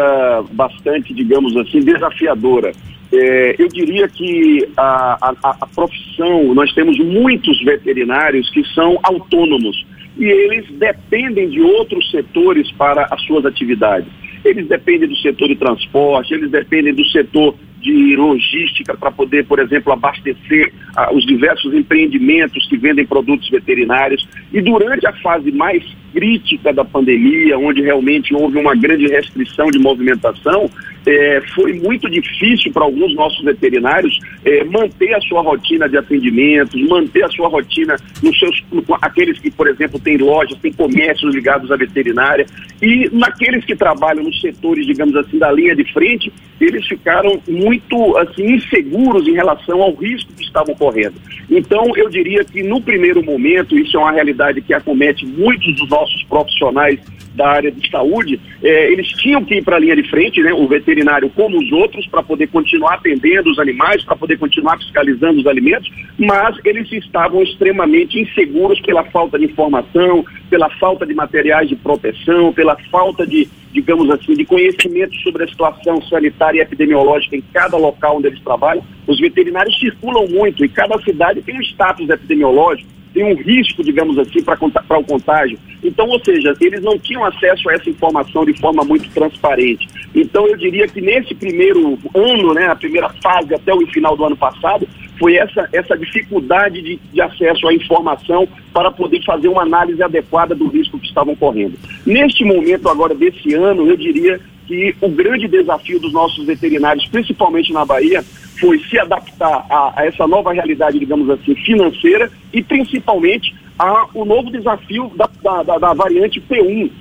bastante, 0.52 1.14
digamos 1.14 1.56
assim, 1.58 1.82
desafiadora. 1.82 2.72
É, 3.12 3.56
eu 3.58 3.68
diria 3.68 4.08
que 4.08 4.70
a, 4.78 5.18
a, 5.22 5.58
a 5.62 5.68
profissão, 5.68 6.54
nós 6.54 6.72
temos 6.74 6.98
muitos 7.00 7.60
veterinários 7.64 8.50
que 8.52 8.64
são 8.74 9.00
autônomos 9.04 9.86
e 10.18 10.26
eles 10.26 10.66
dependem 10.78 11.50
de 11.50 11.62
outros 11.62 12.10
setores 12.12 12.72
para 12.74 13.08
as 13.10 13.22
suas 13.24 13.46
atividades. 13.46 14.08
Eles 14.44 14.68
dependem 14.68 15.08
do 15.08 15.16
setor 15.18 15.48
de 15.48 15.56
transporte, 15.56 16.34
eles 16.34 16.52
dependem 16.52 16.94
do 16.94 17.06
setor 17.06 17.56
de 17.82 18.16
logística 18.16 18.96
para 18.96 19.12
poder, 19.12 19.46
por 19.46 19.60
exemplo, 19.60 19.92
abastecer 19.92 20.74
ah, 20.96 21.14
os 21.14 21.26
diversos 21.26 21.74
empreendimentos 21.74 22.68
que 22.68 22.78
vendem 22.78 23.06
produtos 23.06 23.50
veterinários. 23.50 24.28
E 24.54 24.62
durante 24.62 25.08
a 25.08 25.14
fase 25.14 25.52
mais 25.52 25.84
crítica 26.14 26.74
da 26.74 26.84
pandemia, 26.84 27.58
onde 27.58 27.82
realmente 27.82 28.34
houve 28.34 28.58
uma 28.58 28.76
grande 28.76 29.08
restrição 29.08 29.68
de 29.68 29.80
movimentação, 29.80 30.70
é, 31.06 31.42
foi 31.56 31.74
muito 31.74 32.10
difícil 32.10 32.72
para 32.72 32.84
alguns 32.84 33.16
nossos 33.16 33.44
veterinários 33.44 34.20
é, 34.44 34.64
manter 34.66 35.14
a 35.14 35.22
sua 35.22 35.42
rotina 35.42 35.88
de 35.88 35.98
atendimentos, 35.98 36.80
manter 36.88 37.24
a 37.24 37.30
sua 37.30 37.48
rotina 37.48 37.96
nos 38.22 38.38
seus, 38.38 38.64
aqueles 39.02 39.40
que, 39.40 39.50
por 39.50 39.68
exemplo, 39.68 40.00
têm 40.00 40.18
lojas, 40.18 40.58
têm 40.60 40.74
comércios 40.74 41.34
ligados 41.34 41.72
à 41.72 41.76
veterinária, 41.76 42.46
e 42.82 43.10
naqueles 43.12 43.66
que 43.66 43.76
trabalham 43.76 44.24
nos 44.24 44.40
setores, 44.40 44.86
digamos 44.86 45.16
assim, 45.16 45.38
da 45.38 45.52
linha 45.52 45.76
de 45.76 45.84
frente, 45.92 46.32
eles 46.60 46.86
ficaram 46.88 47.42
muito 47.48 48.18
assim 48.18 48.56
inseguros 48.56 49.28
em 49.28 49.34
relação 49.34 49.82
ao 49.82 49.94
risco 49.94 50.32
que 50.34 50.44
estavam 50.44 50.76
correndo. 50.76 51.16
Então, 51.50 51.96
eu 51.96 52.10
diria 52.10 52.44
que 52.44 52.62
no 52.62 52.82
primeiro 52.82 53.24
momento, 53.24 53.78
isso 53.78 53.98
é 53.98 54.00
uma 54.00 54.12
realidade 54.12 54.62
que 54.62 54.74
acomete 54.74 55.26
muitos 55.26 55.76
dos 55.76 55.92
profissionais 56.24 57.00
da 57.36 57.48
área 57.48 57.72
de 57.72 57.90
saúde, 57.90 58.40
é, 58.62 58.92
eles 58.92 59.08
tinham 59.08 59.44
que 59.44 59.56
ir 59.56 59.64
para 59.64 59.78
a 59.78 59.80
linha 59.80 59.96
de 59.96 60.04
frente, 60.10 60.42
né, 60.42 60.52
o 60.54 60.68
veterinário 60.68 61.30
como 61.30 61.58
os 61.58 61.72
outros, 61.72 62.06
para 62.08 62.22
poder 62.22 62.48
continuar 62.48 62.96
atendendo 62.96 63.50
os 63.50 63.60
animais, 63.60 64.04
para 64.04 64.16
poder 64.16 64.38
continuar 64.38 64.78
fiscalizando 64.78 65.40
os 65.40 65.48
alimentos, 65.48 65.90
mas 66.18 66.58
eles 66.66 66.92
estavam 66.92 67.42
extremamente 67.42 68.20
inseguros 68.20 68.80
pela 68.82 69.04
falta 69.06 69.40
de 69.40 69.46
informação, 69.46 70.26
pela 70.50 70.70
falta 70.72 71.06
de 71.06 71.14
materiais 71.14 71.70
de 71.70 71.76
proteção, 71.76 72.52
pela 72.52 72.76
falta 72.92 73.26
de, 73.26 73.48
digamos 73.72 74.10
assim, 74.10 74.34
de 74.34 74.44
conhecimento 74.44 75.16
sobre 75.18 75.44
a 75.44 75.48
situação 75.48 76.02
sanitária 76.04 76.60
e 76.60 76.62
epidemiológica 76.62 77.38
em 77.38 77.44
cada 77.54 77.78
local 77.78 78.18
onde 78.18 78.28
eles 78.28 78.42
trabalham. 78.42 78.84
Os 79.08 79.20
veterinários 79.20 79.80
circulam 79.80 80.28
muito 80.28 80.66
e 80.66 80.70
cada 80.70 81.00
cidade 81.02 81.42
tem 81.42 81.58
um 81.58 81.62
status 81.62 82.10
epidemiológico 82.10 82.99
tem 83.14 83.24
um 83.24 83.36
risco, 83.36 83.84
digamos 83.84 84.18
assim, 84.18 84.42
para 84.44 84.58
o 85.00 85.04
contágio. 85.04 85.58
Então, 85.84 86.08
ou 86.08 86.24
seja, 86.24 86.54
eles 86.60 86.82
não 86.82 86.98
tinham 86.98 87.24
acesso 87.26 87.70
a 87.70 87.74
essa 87.74 87.90
informação 87.90 88.46
de 88.46 88.54
forma 88.60 88.84
muito 88.84 89.10
transparente. 89.10 89.88
Então, 90.14 90.48
eu 90.48 90.58
diria 90.58 90.88
que 90.88 91.02
nesse 91.02 91.34
primeiro 91.34 91.98
ano, 92.14 92.54
né, 92.54 92.68
a 92.68 92.76
primeira 92.76 93.10
fase 93.22 93.54
até 93.54 93.74
o 93.74 93.86
final 93.88 94.16
do 94.16 94.26
ano 94.26 94.38
passado, 94.38 94.88
foi 95.18 95.36
essa, 95.36 95.68
essa 95.74 95.98
dificuldade 95.98 96.82
de, 96.82 97.00
de 97.12 97.22
acesso 97.22 97.68
à 97.68 97.74
informação 97.74 98.48
para 98.74 98.90
poder 98.90 99.24
fazer 99.26 99.50
uma 99.50 99.64
análise 99.64 100.02
adequada 100.02 100.56
do 100.56 100.68
risco 100.68 100.98
que 100.98 101.08
estavam 101.08 101.36
correndo. 101.36 101.78
Neste 102.06 102.46
momento 102.46 102.88
agora 102.88 103.14
desse 103.14 103.54
ano, 103.54 103.88
eu 103.88 103.98
diria 103.98 104.40
que 104.66 104.96
o 105.02 105.10
grande 105.10 105.48
desafio 105.48 106.00
dos 106.00 106.14
nossos 106.14 106.46
veterinários, 106.46 107.08
principalmente 107.08 107.74
na 107.74 107.84
Bahia, 107.84 108.24
foi 108.60 108.80
se 108.80 109.00
adaptar 109.00 109.66
a, 109.70 109.94
a 109.96 110.06
essa 110.06 110.28
nova 110.28 110.52
realidade, 110.52 111.00
digamos 111.00 111.30
assim, 111.30 111.56
financeira 111.56 112.32
e 112.54 112.62
principalmente 112.62 113.56
ao 113.78 114.26
novo 114.26 114.52
desafio 114.52 115.12
da, 115.16 115.64
da, 115.64 115.78
da 115.78 115.94
variante 115.94 116.42
P1. 116.42 116.92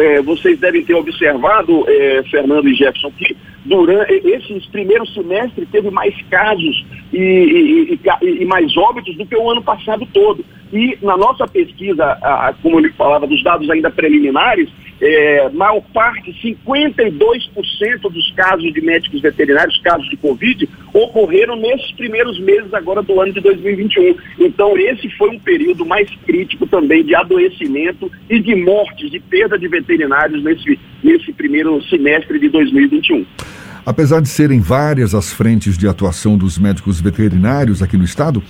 É, 0.00 0.20
vocês 0.20 0.58
devem 0.58 0.84
ter 0.84 0.94
observado, 0.94 1.84
é, 1.88 2.22
Fernando 2.24 2.68
e 2.68 2.74
Jefferson, 2.74 3.12
que 3.12 3.36
durante 3.64 4.14
esses 4.26 4.66
primeiros 4.66 5.12
semestres 5.14 5.68
teve 5.70 5.90
mais 5.90 6.14
casos 6.28 6.84
e, 7.12 7.18
e, 7.18 8.00
e, 8.22 8.42
e, 8.42 8.44
mais 8.44 8.76
óbitos 8.76 9.16
do 9.16 9.24
que 9.24 9.36
o 9.36 9.48
ano 9.48 9.62
passado 9.62 10.06
todo. 10.12 10.44
E 10.72 10.98
na 11.00 11.16
nossa 11.16 11.46
pesquisa, 11.46 12.04
a, 12.04 12.52
como 12.60 12.80
ele 12.80 12.90
falava, 12.90 13.26
dos 13.26 13.42
dados 13.44 13.70
ainda 13.70 13.90
preliminares, 13.90 14.68
é, 15.00 15.48
maior 15.50 15.82
parte, 15.92 16.32
52% 16.32 18.00
dos 18.10 18.32
casos 18.32 18.72
de 18.72 18.80
médicos 18.80 19.20
veterinários, 19.20 19.78
casos 19.82 20.08
de 20.08 20.16
Covid, 20.16 20.68
ocorreram 20.92 21.56
nesses 21.56 21.92
primeiros 21.92 22.38
meses 22.40 22.72
agora 22.72 23.02
do 23.02 23.20
ano 23.20 23.32
de 23.32 23.40
2021. 23.40 24.16
Então, 24.38 24.76
esse 24.78 25.08
foi 25.16 25.30
um 25.30 25.38
período 25.38 25.84
mais 25.84 26.08
crítico 26.24 26.66
também 26.66 27.04
de 27.04 27.14
adoecimento 27.14 28.10
e 28.30 28.40
de 28.40 28.54
mortes, 28.54 29.10
de 29.10 29.20
perda 29.20 29.58
de 29.58 29.68
veterinários 29.68 30.42
nesse, 30.42 30.78
nesse 31.02 31.32
primeiro 31.32 31.82
semestre 31.84 32.38
de 32.38 32.48
2021. 32.48 33.26
Apesar 33.84 34.20
de 34.20 34.28
serem 34.28 34.60
várias 34.60 35.14
as 35.14 35.32
frentes 35.32 35.78
de 35.78 35.86
atuação 35.86 36.36
dos 36.36 36.58
médicos 36.58 37.00
veterinários 37.00 37.82
aqui 37.82 37.96
no 37.96 38.04
estado, 38.04 38.42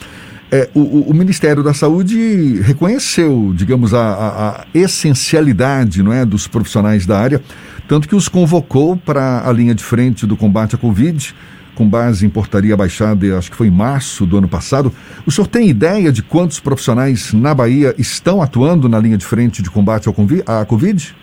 é, 0.50 0.68
o, 0.74 1.10
o, 1.10 1.14
Ministério 1.14 1.62
da 1.62 1.74
Saúde 1.74 2.60
reconheceu, 2.62 3.52
digamos, 3.54 3.92
a, 3.92 4.00
a, 4.00 4.48
a, 4.50 4.64
essencialidade 4.72 6.02
não 6.02 6.12
é, 6.12 6.24
dos 6.24 6.46
profissionais 6.46 7.04
da 7.04 7.18
área, 7.18 7.42
tanto 7.88 8.08
que 8.08 8.14
os 8.14 8.28
convocou 8.28 8.96
para 8.96 9.48
a 9.48 9.52
linha 9.52 9.74
de 9.74 9.82
frente 9.82 10.24
do 10.24 10.36
combate 10.36 10.76
à 10.76 10.78
Covid, 10.78 11.34
com 11.74 11.88
base 11.88 12.24
em 12.24 12.30
portaria 12.30 12.76
baixada, 12.76 13.36
acho 13.36 13.50
que 13.50 13.56
foi 13.56 13.66
em 13.66 13.70
março 13.70 14.24
do 14.24 14.38
ano 14.38 14.48
passado. 14.48 14.92
O 15.26 15.30
senhor 15.30 15.46
tem 15.46 15.68
ideia 15.68 16.10
de 16.10 16.22
quantos 16.22 16.58
profissionais 16.58 17.32
na 17.32 17.54
Bahia 17.54 17.94
estão 17.98 18.40
atuando 18.40 18.88
na 18.88 18.98
linha 18.98 19.16
de 19.16 19.24
frente 19.24 19.62
de 19.62 19.70
combate 19.70 20.08
à 20.08 20.64
Covid? 20.64 21.14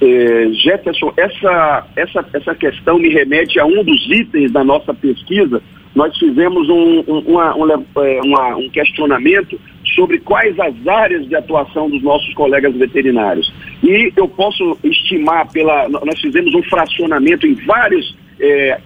É, 0.00 0.48
Jefferson, 0.62 1.12
essa, 1.16 1.86
essa, 1.96 2.24
essa 2.32 2.54
questão 2.54 2.98
me 2.98 3.08
remete 3.08 3.58
a 3.58 3.66
um 3.66 3.82
dos 3.82 4.06
itens 4.08 4.52
da 4.52 4.62
nossa 4.62 4.94
pesquisa, 4.94 5.60
nós 5.94 6.16
fizemos 6.18 6.68
um, 6.68 7.00
um, 7.08 7.18
uma, 7.26 7.56
um, 7.56 7.70
é, 7.70 8.20
uma, 8.22 8.56
um 8.56 8.68
questionamento 8.70 9.58
sobre 9.94 10.18
quais 10.18 10.58
as 10.60 10.86
áreas 10.86 11.26
de 11.26 11.34
atuação 11.34 11.88
dos 11.88 12.02
nossos 12.02 12.32
colegas 12.34 12.74
veterinários. 12.76 13.52
E 13.82 14.12
eu 14.16 14.28
posso 14.28 14.78
estimar 14.84 15.50
pela. 15.50 15.88
Nós 15.88 16.20
fizemos 16.20 16.54
um 16.54 16.62
fracionamento 16.64 17.46
em 17.46 17.54
várias 17.54 18.14
é, 18.40 18.78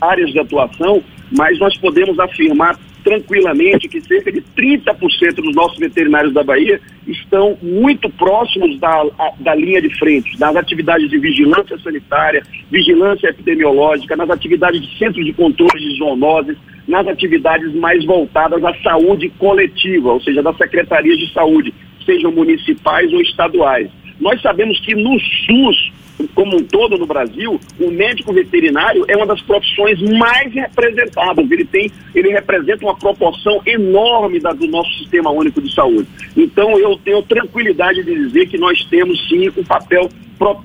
áreas 0.00 0.30
de 0.30 0.38
atuação, 0.38 1.02
mas 1.36 1.58
nós 1.58 1.76
podemos 1.78 2.18
afirmar 2.18 2.78
tranquilamente 3.02 3.88
que 3.88 4.00
cerca 4.00 4.32
de 4.32 4.40
30% 4.56 5.34
dos 5.36 5.54
nossos 5.54 5.78
veterinários 5.78 6.32
da 6.32 6.42
Bahia 6.42 6.80
estão 7.06 7.56
muito 7.62 8.08
próximos 8.10 8.78
da, 8.78 9.04
da 9.40 9.54
linha 9.54 9.80
de 9.80 9.96
frente, 9.98 10.38
nas 10.38 10.54
atividades 10.56 11.08
de 11.10 11.18
vigilância 11.18 11.78
sanitária, 11.78 12.42
vigilância 12.70 13.28
epidemiológica, 13.28 14.16
nas 14.16 14.30
atividades 14.30 14.80
de 14.80 14.98
centros 14.98 15.24
de 15.24 15.32
controle 15.32 15.78
de 15.78 15.98
zoonoses, 15.98 16.56
nas 16.86 17.06
atividades 17.06 17.72
mais 17.74 18.04
voltadas 18.04 18.62
à 18.64 18.74
saúde 18.82 19.28
coletiva, 19.38 20.12
ou 20.12 20.20
seja, 20.20 20.42
das 20.42 20.56
secretarias 20.56 21.18
de 21.18 21.32
saúde, 21.32 21.72
sejam 22.04 22.32
municipais 22.32 23.12
ou 23.12 23.20
estaduais. 23.20 23.88
Nós 24.20 24.40
sabemos 24.40 24.78
que 24.80 24.94
no 24.94 25.18
SUS 25.18 25.91
como 26.34 26.56
um 26.56 26.64
todo 26.64 26.96
no 26.96 27.06
Brasil, 27.06 27.60
o 27.78 27.90
médico 27.90 28.32
veterinário 28.32 29.04
é 29.08 29.16
uma 29.16 29.26
das 29.26 29.40
profissões 29.42 30.00
mais 30.18 30.52
representadas. 30.52 31.50
Ele 31.50 31.64
tem, 31.64 31.90
ele 32.14 32.30
representa 32.30 32.84
uma 32.84 32.96
proporção 32.96 33.60
enorme 33.66 34.40
da, 34.40 34.52
do 34.52 34.66
nosso 34.66 34.92
sistema 34.98 35.30
único 35.30 35.60
de 35.60 35.72
saúde. 35.74 36.08
Então 36.36 36.78
eu 36.78 36.98
tenho 37.04 37.22
tranquilidade 37.22 38.02
de 38.02 38.14
dizer 38.14 38.46
que 38.46 38.58
nós 38.58 38.84
temos 38.86 39.28
sim 39.28 39.48
um 39.56 39.64
papel 39.64 40.08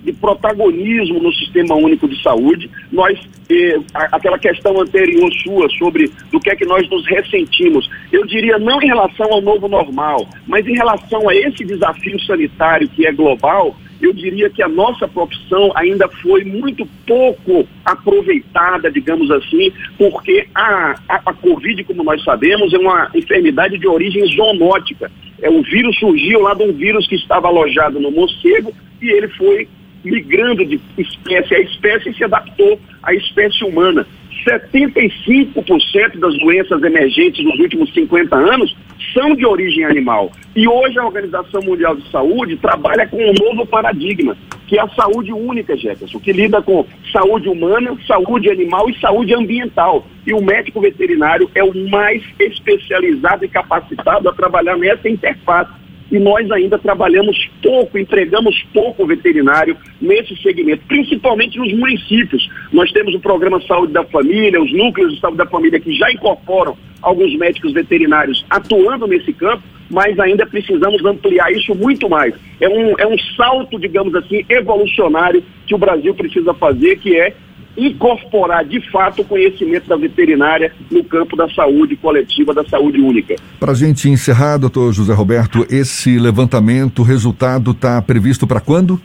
de 0.03 0.11
protagonismo 0.13 1.19
no 1.19 1.31
sistema 1.33 1.75
único 1.75 2.07
de 2.07 2.21
saúde. 2.21 2.69
Nós, 2.91 3.19
eh, 3.49 3.79
aquela 3.93 4.39
questão 4.39 4.79
anterior 4.81 5.31
sua 5.43 5.69
sobre 5.77 6.11
do 6.31 6.39
que 6.39 6.49
é 6.49 6.55
que 6.55 6.65
nós 6.65 6.89
nos 6.89 7.05
ressentimos, 7.05 7.87
eu 8.11 8.25
diria 8.25 8.57
não 8.57 8.81
em 8.81 8.87
relação 8.87 9.31
ao 9.31 9.41
novo 9.41 9.67
normal, 9.67 10.27
mas 10.47 10.65
em 10.65 10.73
relação 10.73 11.29
a 11.29 11.35
esse 11.35 11.63
desafio 11.63 12.19
sanitário 12.21 12.89
que 12.89 13.05
é 13.05 13.11
global, 13.11 13.75
eu 14.01 14.13
diria 14.13 14.49
que 14.49 14.61
a 14.61 14.67
nossa 14.67 15.07
profissão 15.07 15.71
ainda 15.75 16.07
foi 16.07 16.43
muito 16.43 16.87
pouco 17.05 17.67
aproveitada, 17.83 18.91
digamos 18.91 19.29
assim, 19.31 19.71
porque 19.97 20.47
a, 20.53 20.95
a, 21.07 21.21
a 21.25 21.33
Covid, 21.33 21.83
como 21.83 22.03
nós 22.03 22.23
sabemos, 22.23 22.73
é 22.73 22.77
uma 22.77 23.09
enfermidade 23.13 23.77
de 23.77 23.87
origem 23.87 24.25
zoonótica. 24.35 25.11
É, 25.41 25.49
o 25.49 25.61
vírus 25.61 25.97
surgiu 25.97 26.41
lá 26.41 26.53
de 26.53 26.63
um 26.63 26.73
vírus 26.73 27.07
que 27.07 27.15
estava 27.15 27.47
alojado 27.47 27.99
no 27.99 28.11
morcego 28.11 28.73
e 29.01 29.09
ele 29.09 29.27
foi 29.29 29.67
migrando 30.03 30.65
de 30.65 30.79
espécie 30.97 31.55
a 31.55 31.59
espécie 31.59 32.09
e 32.09 32.13
se 32.15 32.23
adaptou 32.23 32.79
à 33.03 33.13
espécie 33.13 33.63
humana. 33.63 34.05
75% 34.45 36.19
das 36.19 36.37
doenças 36.39 36.81
emergentes 36.81 37.43
nos 37.43 37.59
últimos 37.59 37.93
50 37.93 38.35
anos 38.35 38.75
são 39.13 39.35
de 39.35 39.45
origem 39.45 39.83
animal. 39.83 40.31
E 40.55 40.67
hoje 40.67 40.97
a 40.99 41.05
Organização 41.05 41.61
Mundial 41.61 41.95
de 41.95 42.09
Saúde 42.09 42.55
trabalha 42.57 43.07
com 43.07 43.17
um 43.17 43.33
novo 43.33 43.65
paradigma, 43.65 44.37
que 44.67 44.77
é 44.77 44.81
a 44.81 44.89
saúde 44.89 45.31
única, 45.33 45.75
Jefferson, 45.75 46.19
que 46.19 46.31
lida 46.31 46.61
com 46.61 46.85
saúde 47.11 47.49
humana, 47.49 47.97
saúde 48.07 48.49
animal 48.49 48.89
e 48.89 48.99
saúde 48.99 49.33
ambiental. 49.33 50.05
E 50.25 50.33
o 50.33 50.41
médico 50.41 50.81
veterinário 50.81 51.49
é 51.55 51.63
o 51.63 51.73
mais 51.89 52.23
especializado 52.39 53.45
e 53.45 53.49
capacitado 53.49 54.29
a 54.29 54.33
trabalhar 54.33 54.77
nessa 54.77 55.09
interface 55.09 55.71
e 56.11 56.19
nós 56.19 56.49
ainda 56.51 56.77
trabalhamos 56.77 57.49
pouco, 57.61 57.97
entregamos 57.97 58.65
pouco 58.73 59.05
veterinário 59.05 59.75
nesse 60.01 60.35
segmento, 60.41 60.83
principalmente 60.87 61.57
nos 61.57 61.73
municípios. 61.73 62.49
Nós 62.71 62.91
temos 62.91 63.13
o 63.15 63.19
programa 63.19 63.61
Saúde 63.61 63.93
da 63.93 64.03
Família, 64.03 64.61
os 64.61 64.71
núcleos 64.73 65.13
de 65.13 65.19
saúde 65.19 65.37
da 65.37 65.45
família 65.45 65.79
que 65.79 65.93
já 65.93 66.11
incorporam 66.11 66.77
alguns 67.01 67.35
médicos 67.37 67.73
veterinários 67.73 68.45
atuando 68.49 69.07
nesse 69.07 69.33
campo, 69.33 69.63
mas 69.89 70.19
ainda 70.19 70.45
precisamos 70.45 71.03
ampliar 71.05 71.51
isso 71.51 71.73
muito 71.75 72.09
mais. 72.09 72.33
É 72.59 72.67
um, 72.67 72.93
é 72.97 73.07
um 73.07 73.17
salto, 73.35 73.79
digamos 73.79 74.13
assim, 74.15 74.43
evolucionário 74.49 75.43
que 75.65 75.75
o 75.75 75.77
Brasil 75.77 76.13
precisa 76.13 76.53
fazer, 76.53 76.97
que 76.99 77.17
é 77.17 77.33
incorporar 77.77 78.65
de 78.65 78.81
fato 78.91 79.22
o 79.22 79.25
conhecimento 79.25 79.88
da 79.88 79.96
veterinária 79.96 80.74
no 80.89 81.03
campo 81.03 81.36
da 81.36 81.48
saúde 81.50 81.96
coletiva, 81.96 82.53
da 82.53 82.63
saúde 82.65 83.00
única. 83.00 83.36
Para 83.60 83.74
a 83.74 83.75
gente 83.75 84.10
encerrar, 84.10 84.57
doutor 84.57 84.91
José 84.91 85.13
Roberto, 85.13 85.65
esse 85.69 86.17
levantamento, 86.17 87.00
o 87.00 87.05
resultado 87.05 87.72
está 87.72 88.01
previsto 88.01 88.48
para 88.48 88.60
quando? 88.60 89.00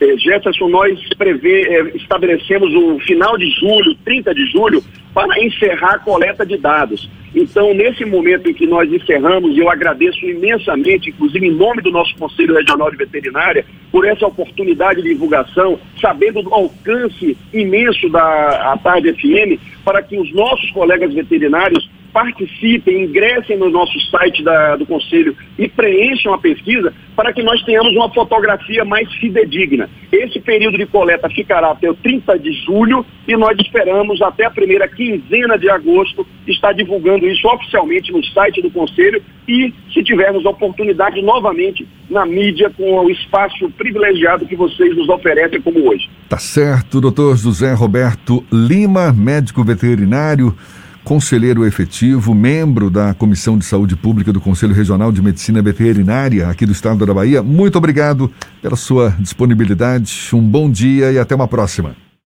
É, 0.00 0.18
Jefferson, 0.18 0.68
nós 0.68 0.98
prevê, 1.16 1.62
é, 1.62 1.96
estabelecemos 1.96 2.74
o 2.74 2.98
final 3.00 3.38
de 3.38 3.48
julho, 3.58 3.94
30 4.04 4.34
de 4.34 4.46
julho, 4.52 4.84
para 5.14 5.42
encerrar 5.42 5.94
a 5.94 5.98
coleta 5.98 6.44
de 6.44 6.58
dados. 6.58 7.08
Então, 7.34 7.74
nesse 7.74 8.04
momento 8.04 8.48
em 8.48 8.54
que 8.54 8.66
nós 8.66 8.90
encerramos, 8.92 9.58
eu 9.58 9.68
agradeço 9.68 10.24
imensamente, 10.24 11.10
inclusive 11.10 11.46
em 11.46 11.50
nome 11.50 11.82
do 11.82 11.90
nosso 11.90 12.14
Conselho 12.16 12.54
Regional 12.54 12.90
de 12.90 12.96
Veterinária, 12.96 13.64
por 13.90 14.06
essa 14.06 14.26
oportunidade 14.26 15.02
de 15.02 15.08
divulgação, 15.08 15.78
sabendo 16.00 16.42
do 16.42 16.54
alcance 16.54 17.36
imenso 17.52 18.08
da 18.08 18.78
Tarde 18.82 19.12
FM, 19.12 19.60
para 19.84 20.00
que 20.02 20.16
os 20.16 20.32
nossos 20.32 20.70
colegas 20.70 21.12
veterinários 21.12 21.90
participem, 22.14 23.02
ingressem 23.02 23.58
no 23.58 23.68
nosso 23.68 23.98
site 24.08 24.44
da, 24.44 24.76
do 24.76 24.86
Conselho 24.86 25.36
e 25.58 25.68
preencham 25.68 26.32
a 26.32 26.38
pesquisa 26.38 26.94
para 27.16 27.32
que 27.32 27.42
nós 27.42 27.60
tenhamos 27.64 27.92
uma 27.96 28.08
fotografia 28.08 28.84
mais 28.84 29.12
fidedigna. 29.14 29.90
Esse 30.12 30.38
período 30.38 30.78
de 30.78 30.86
coleta 30.86 31.28
ficará 31.28 31.72
até 31.72 31.90
o 31.90 31.94
30 31.94 32.38
de 32.38 32.52
julho 32.64 33.04
e 33.26 33.36
nós 33.36 33.58
esperamos 33.58 34.22
até 34.22 34.44
a 34.44 34.50
primeira 34.50 34.86
quinzena 34.86 35.58
de 35.58 35.68
agosto 35.68 36.24
estar 36.46 36.72
divulgando 36.72 37.26
isso 37.26 37.48
oficialmente 37.48 38.12
no 38.12 38.24
site 38.26 38.62
do 38.62 38.70
Conselho 38.70 39.20
e, 39.48 39.74
se 39.92 40.02
tivermos 40.04 40.46
a 40.46 40.50
oportunidade, 40.50 41.20
novamente 41.20 41.86
na 42.08 42.24
mídia 42.24 42.70
com 42.70 43.00
o 43.00 43.10
espaço 43.10 43.68
privilegiado 43.70 44.46
que 44.46 44.54
vocês 44.54 44.96
nos 44.96 45.08
oferecem 45.08 45.60
como 45.60 45.90
hoje. 45.90 46.08
Tá 46.28 46.38
certo, 46.38 47.00
doutor 47.00 47.36
José 47.36 47.72
Roberto 47.72 48.44
Lima, 48.52 49.12
médico 49.12 49.64
veterinário 49.64 50.54
conselheiro 51.04 51.66
efetivo, 51.66 52.34
membro 52.34 52.90
da 52.90 53.12
Comissão 53.14 53.58
de 53.58 53.64
Saúde 53.64 53.94
Pública 53.94 54.32
do 54.32 54.40
Conselho 54.40 54.74
Regional 54.74 55.12
de 55.12 55.22
Medicina 55.22 55.60
Veterinária 55.60 56.48
aqui 56.48 56.64
do 56.64 56.72
estado 56.72 57.04
da 57.04 57.12
Bahia. 57.14 57.42
Muito 57.42 57.76
obrigado 57.76 58.32
pela 58.62 58.74
sua 58.74 59.14
disponibilidade. 59.20 60.30
Um 60.32 60.40
bom 60.40 60.70
dia 60.70 61.12
e 61.12 61.18
até 61.18 61.34
uma 61.34 61.46
próxima. 61.46 62.03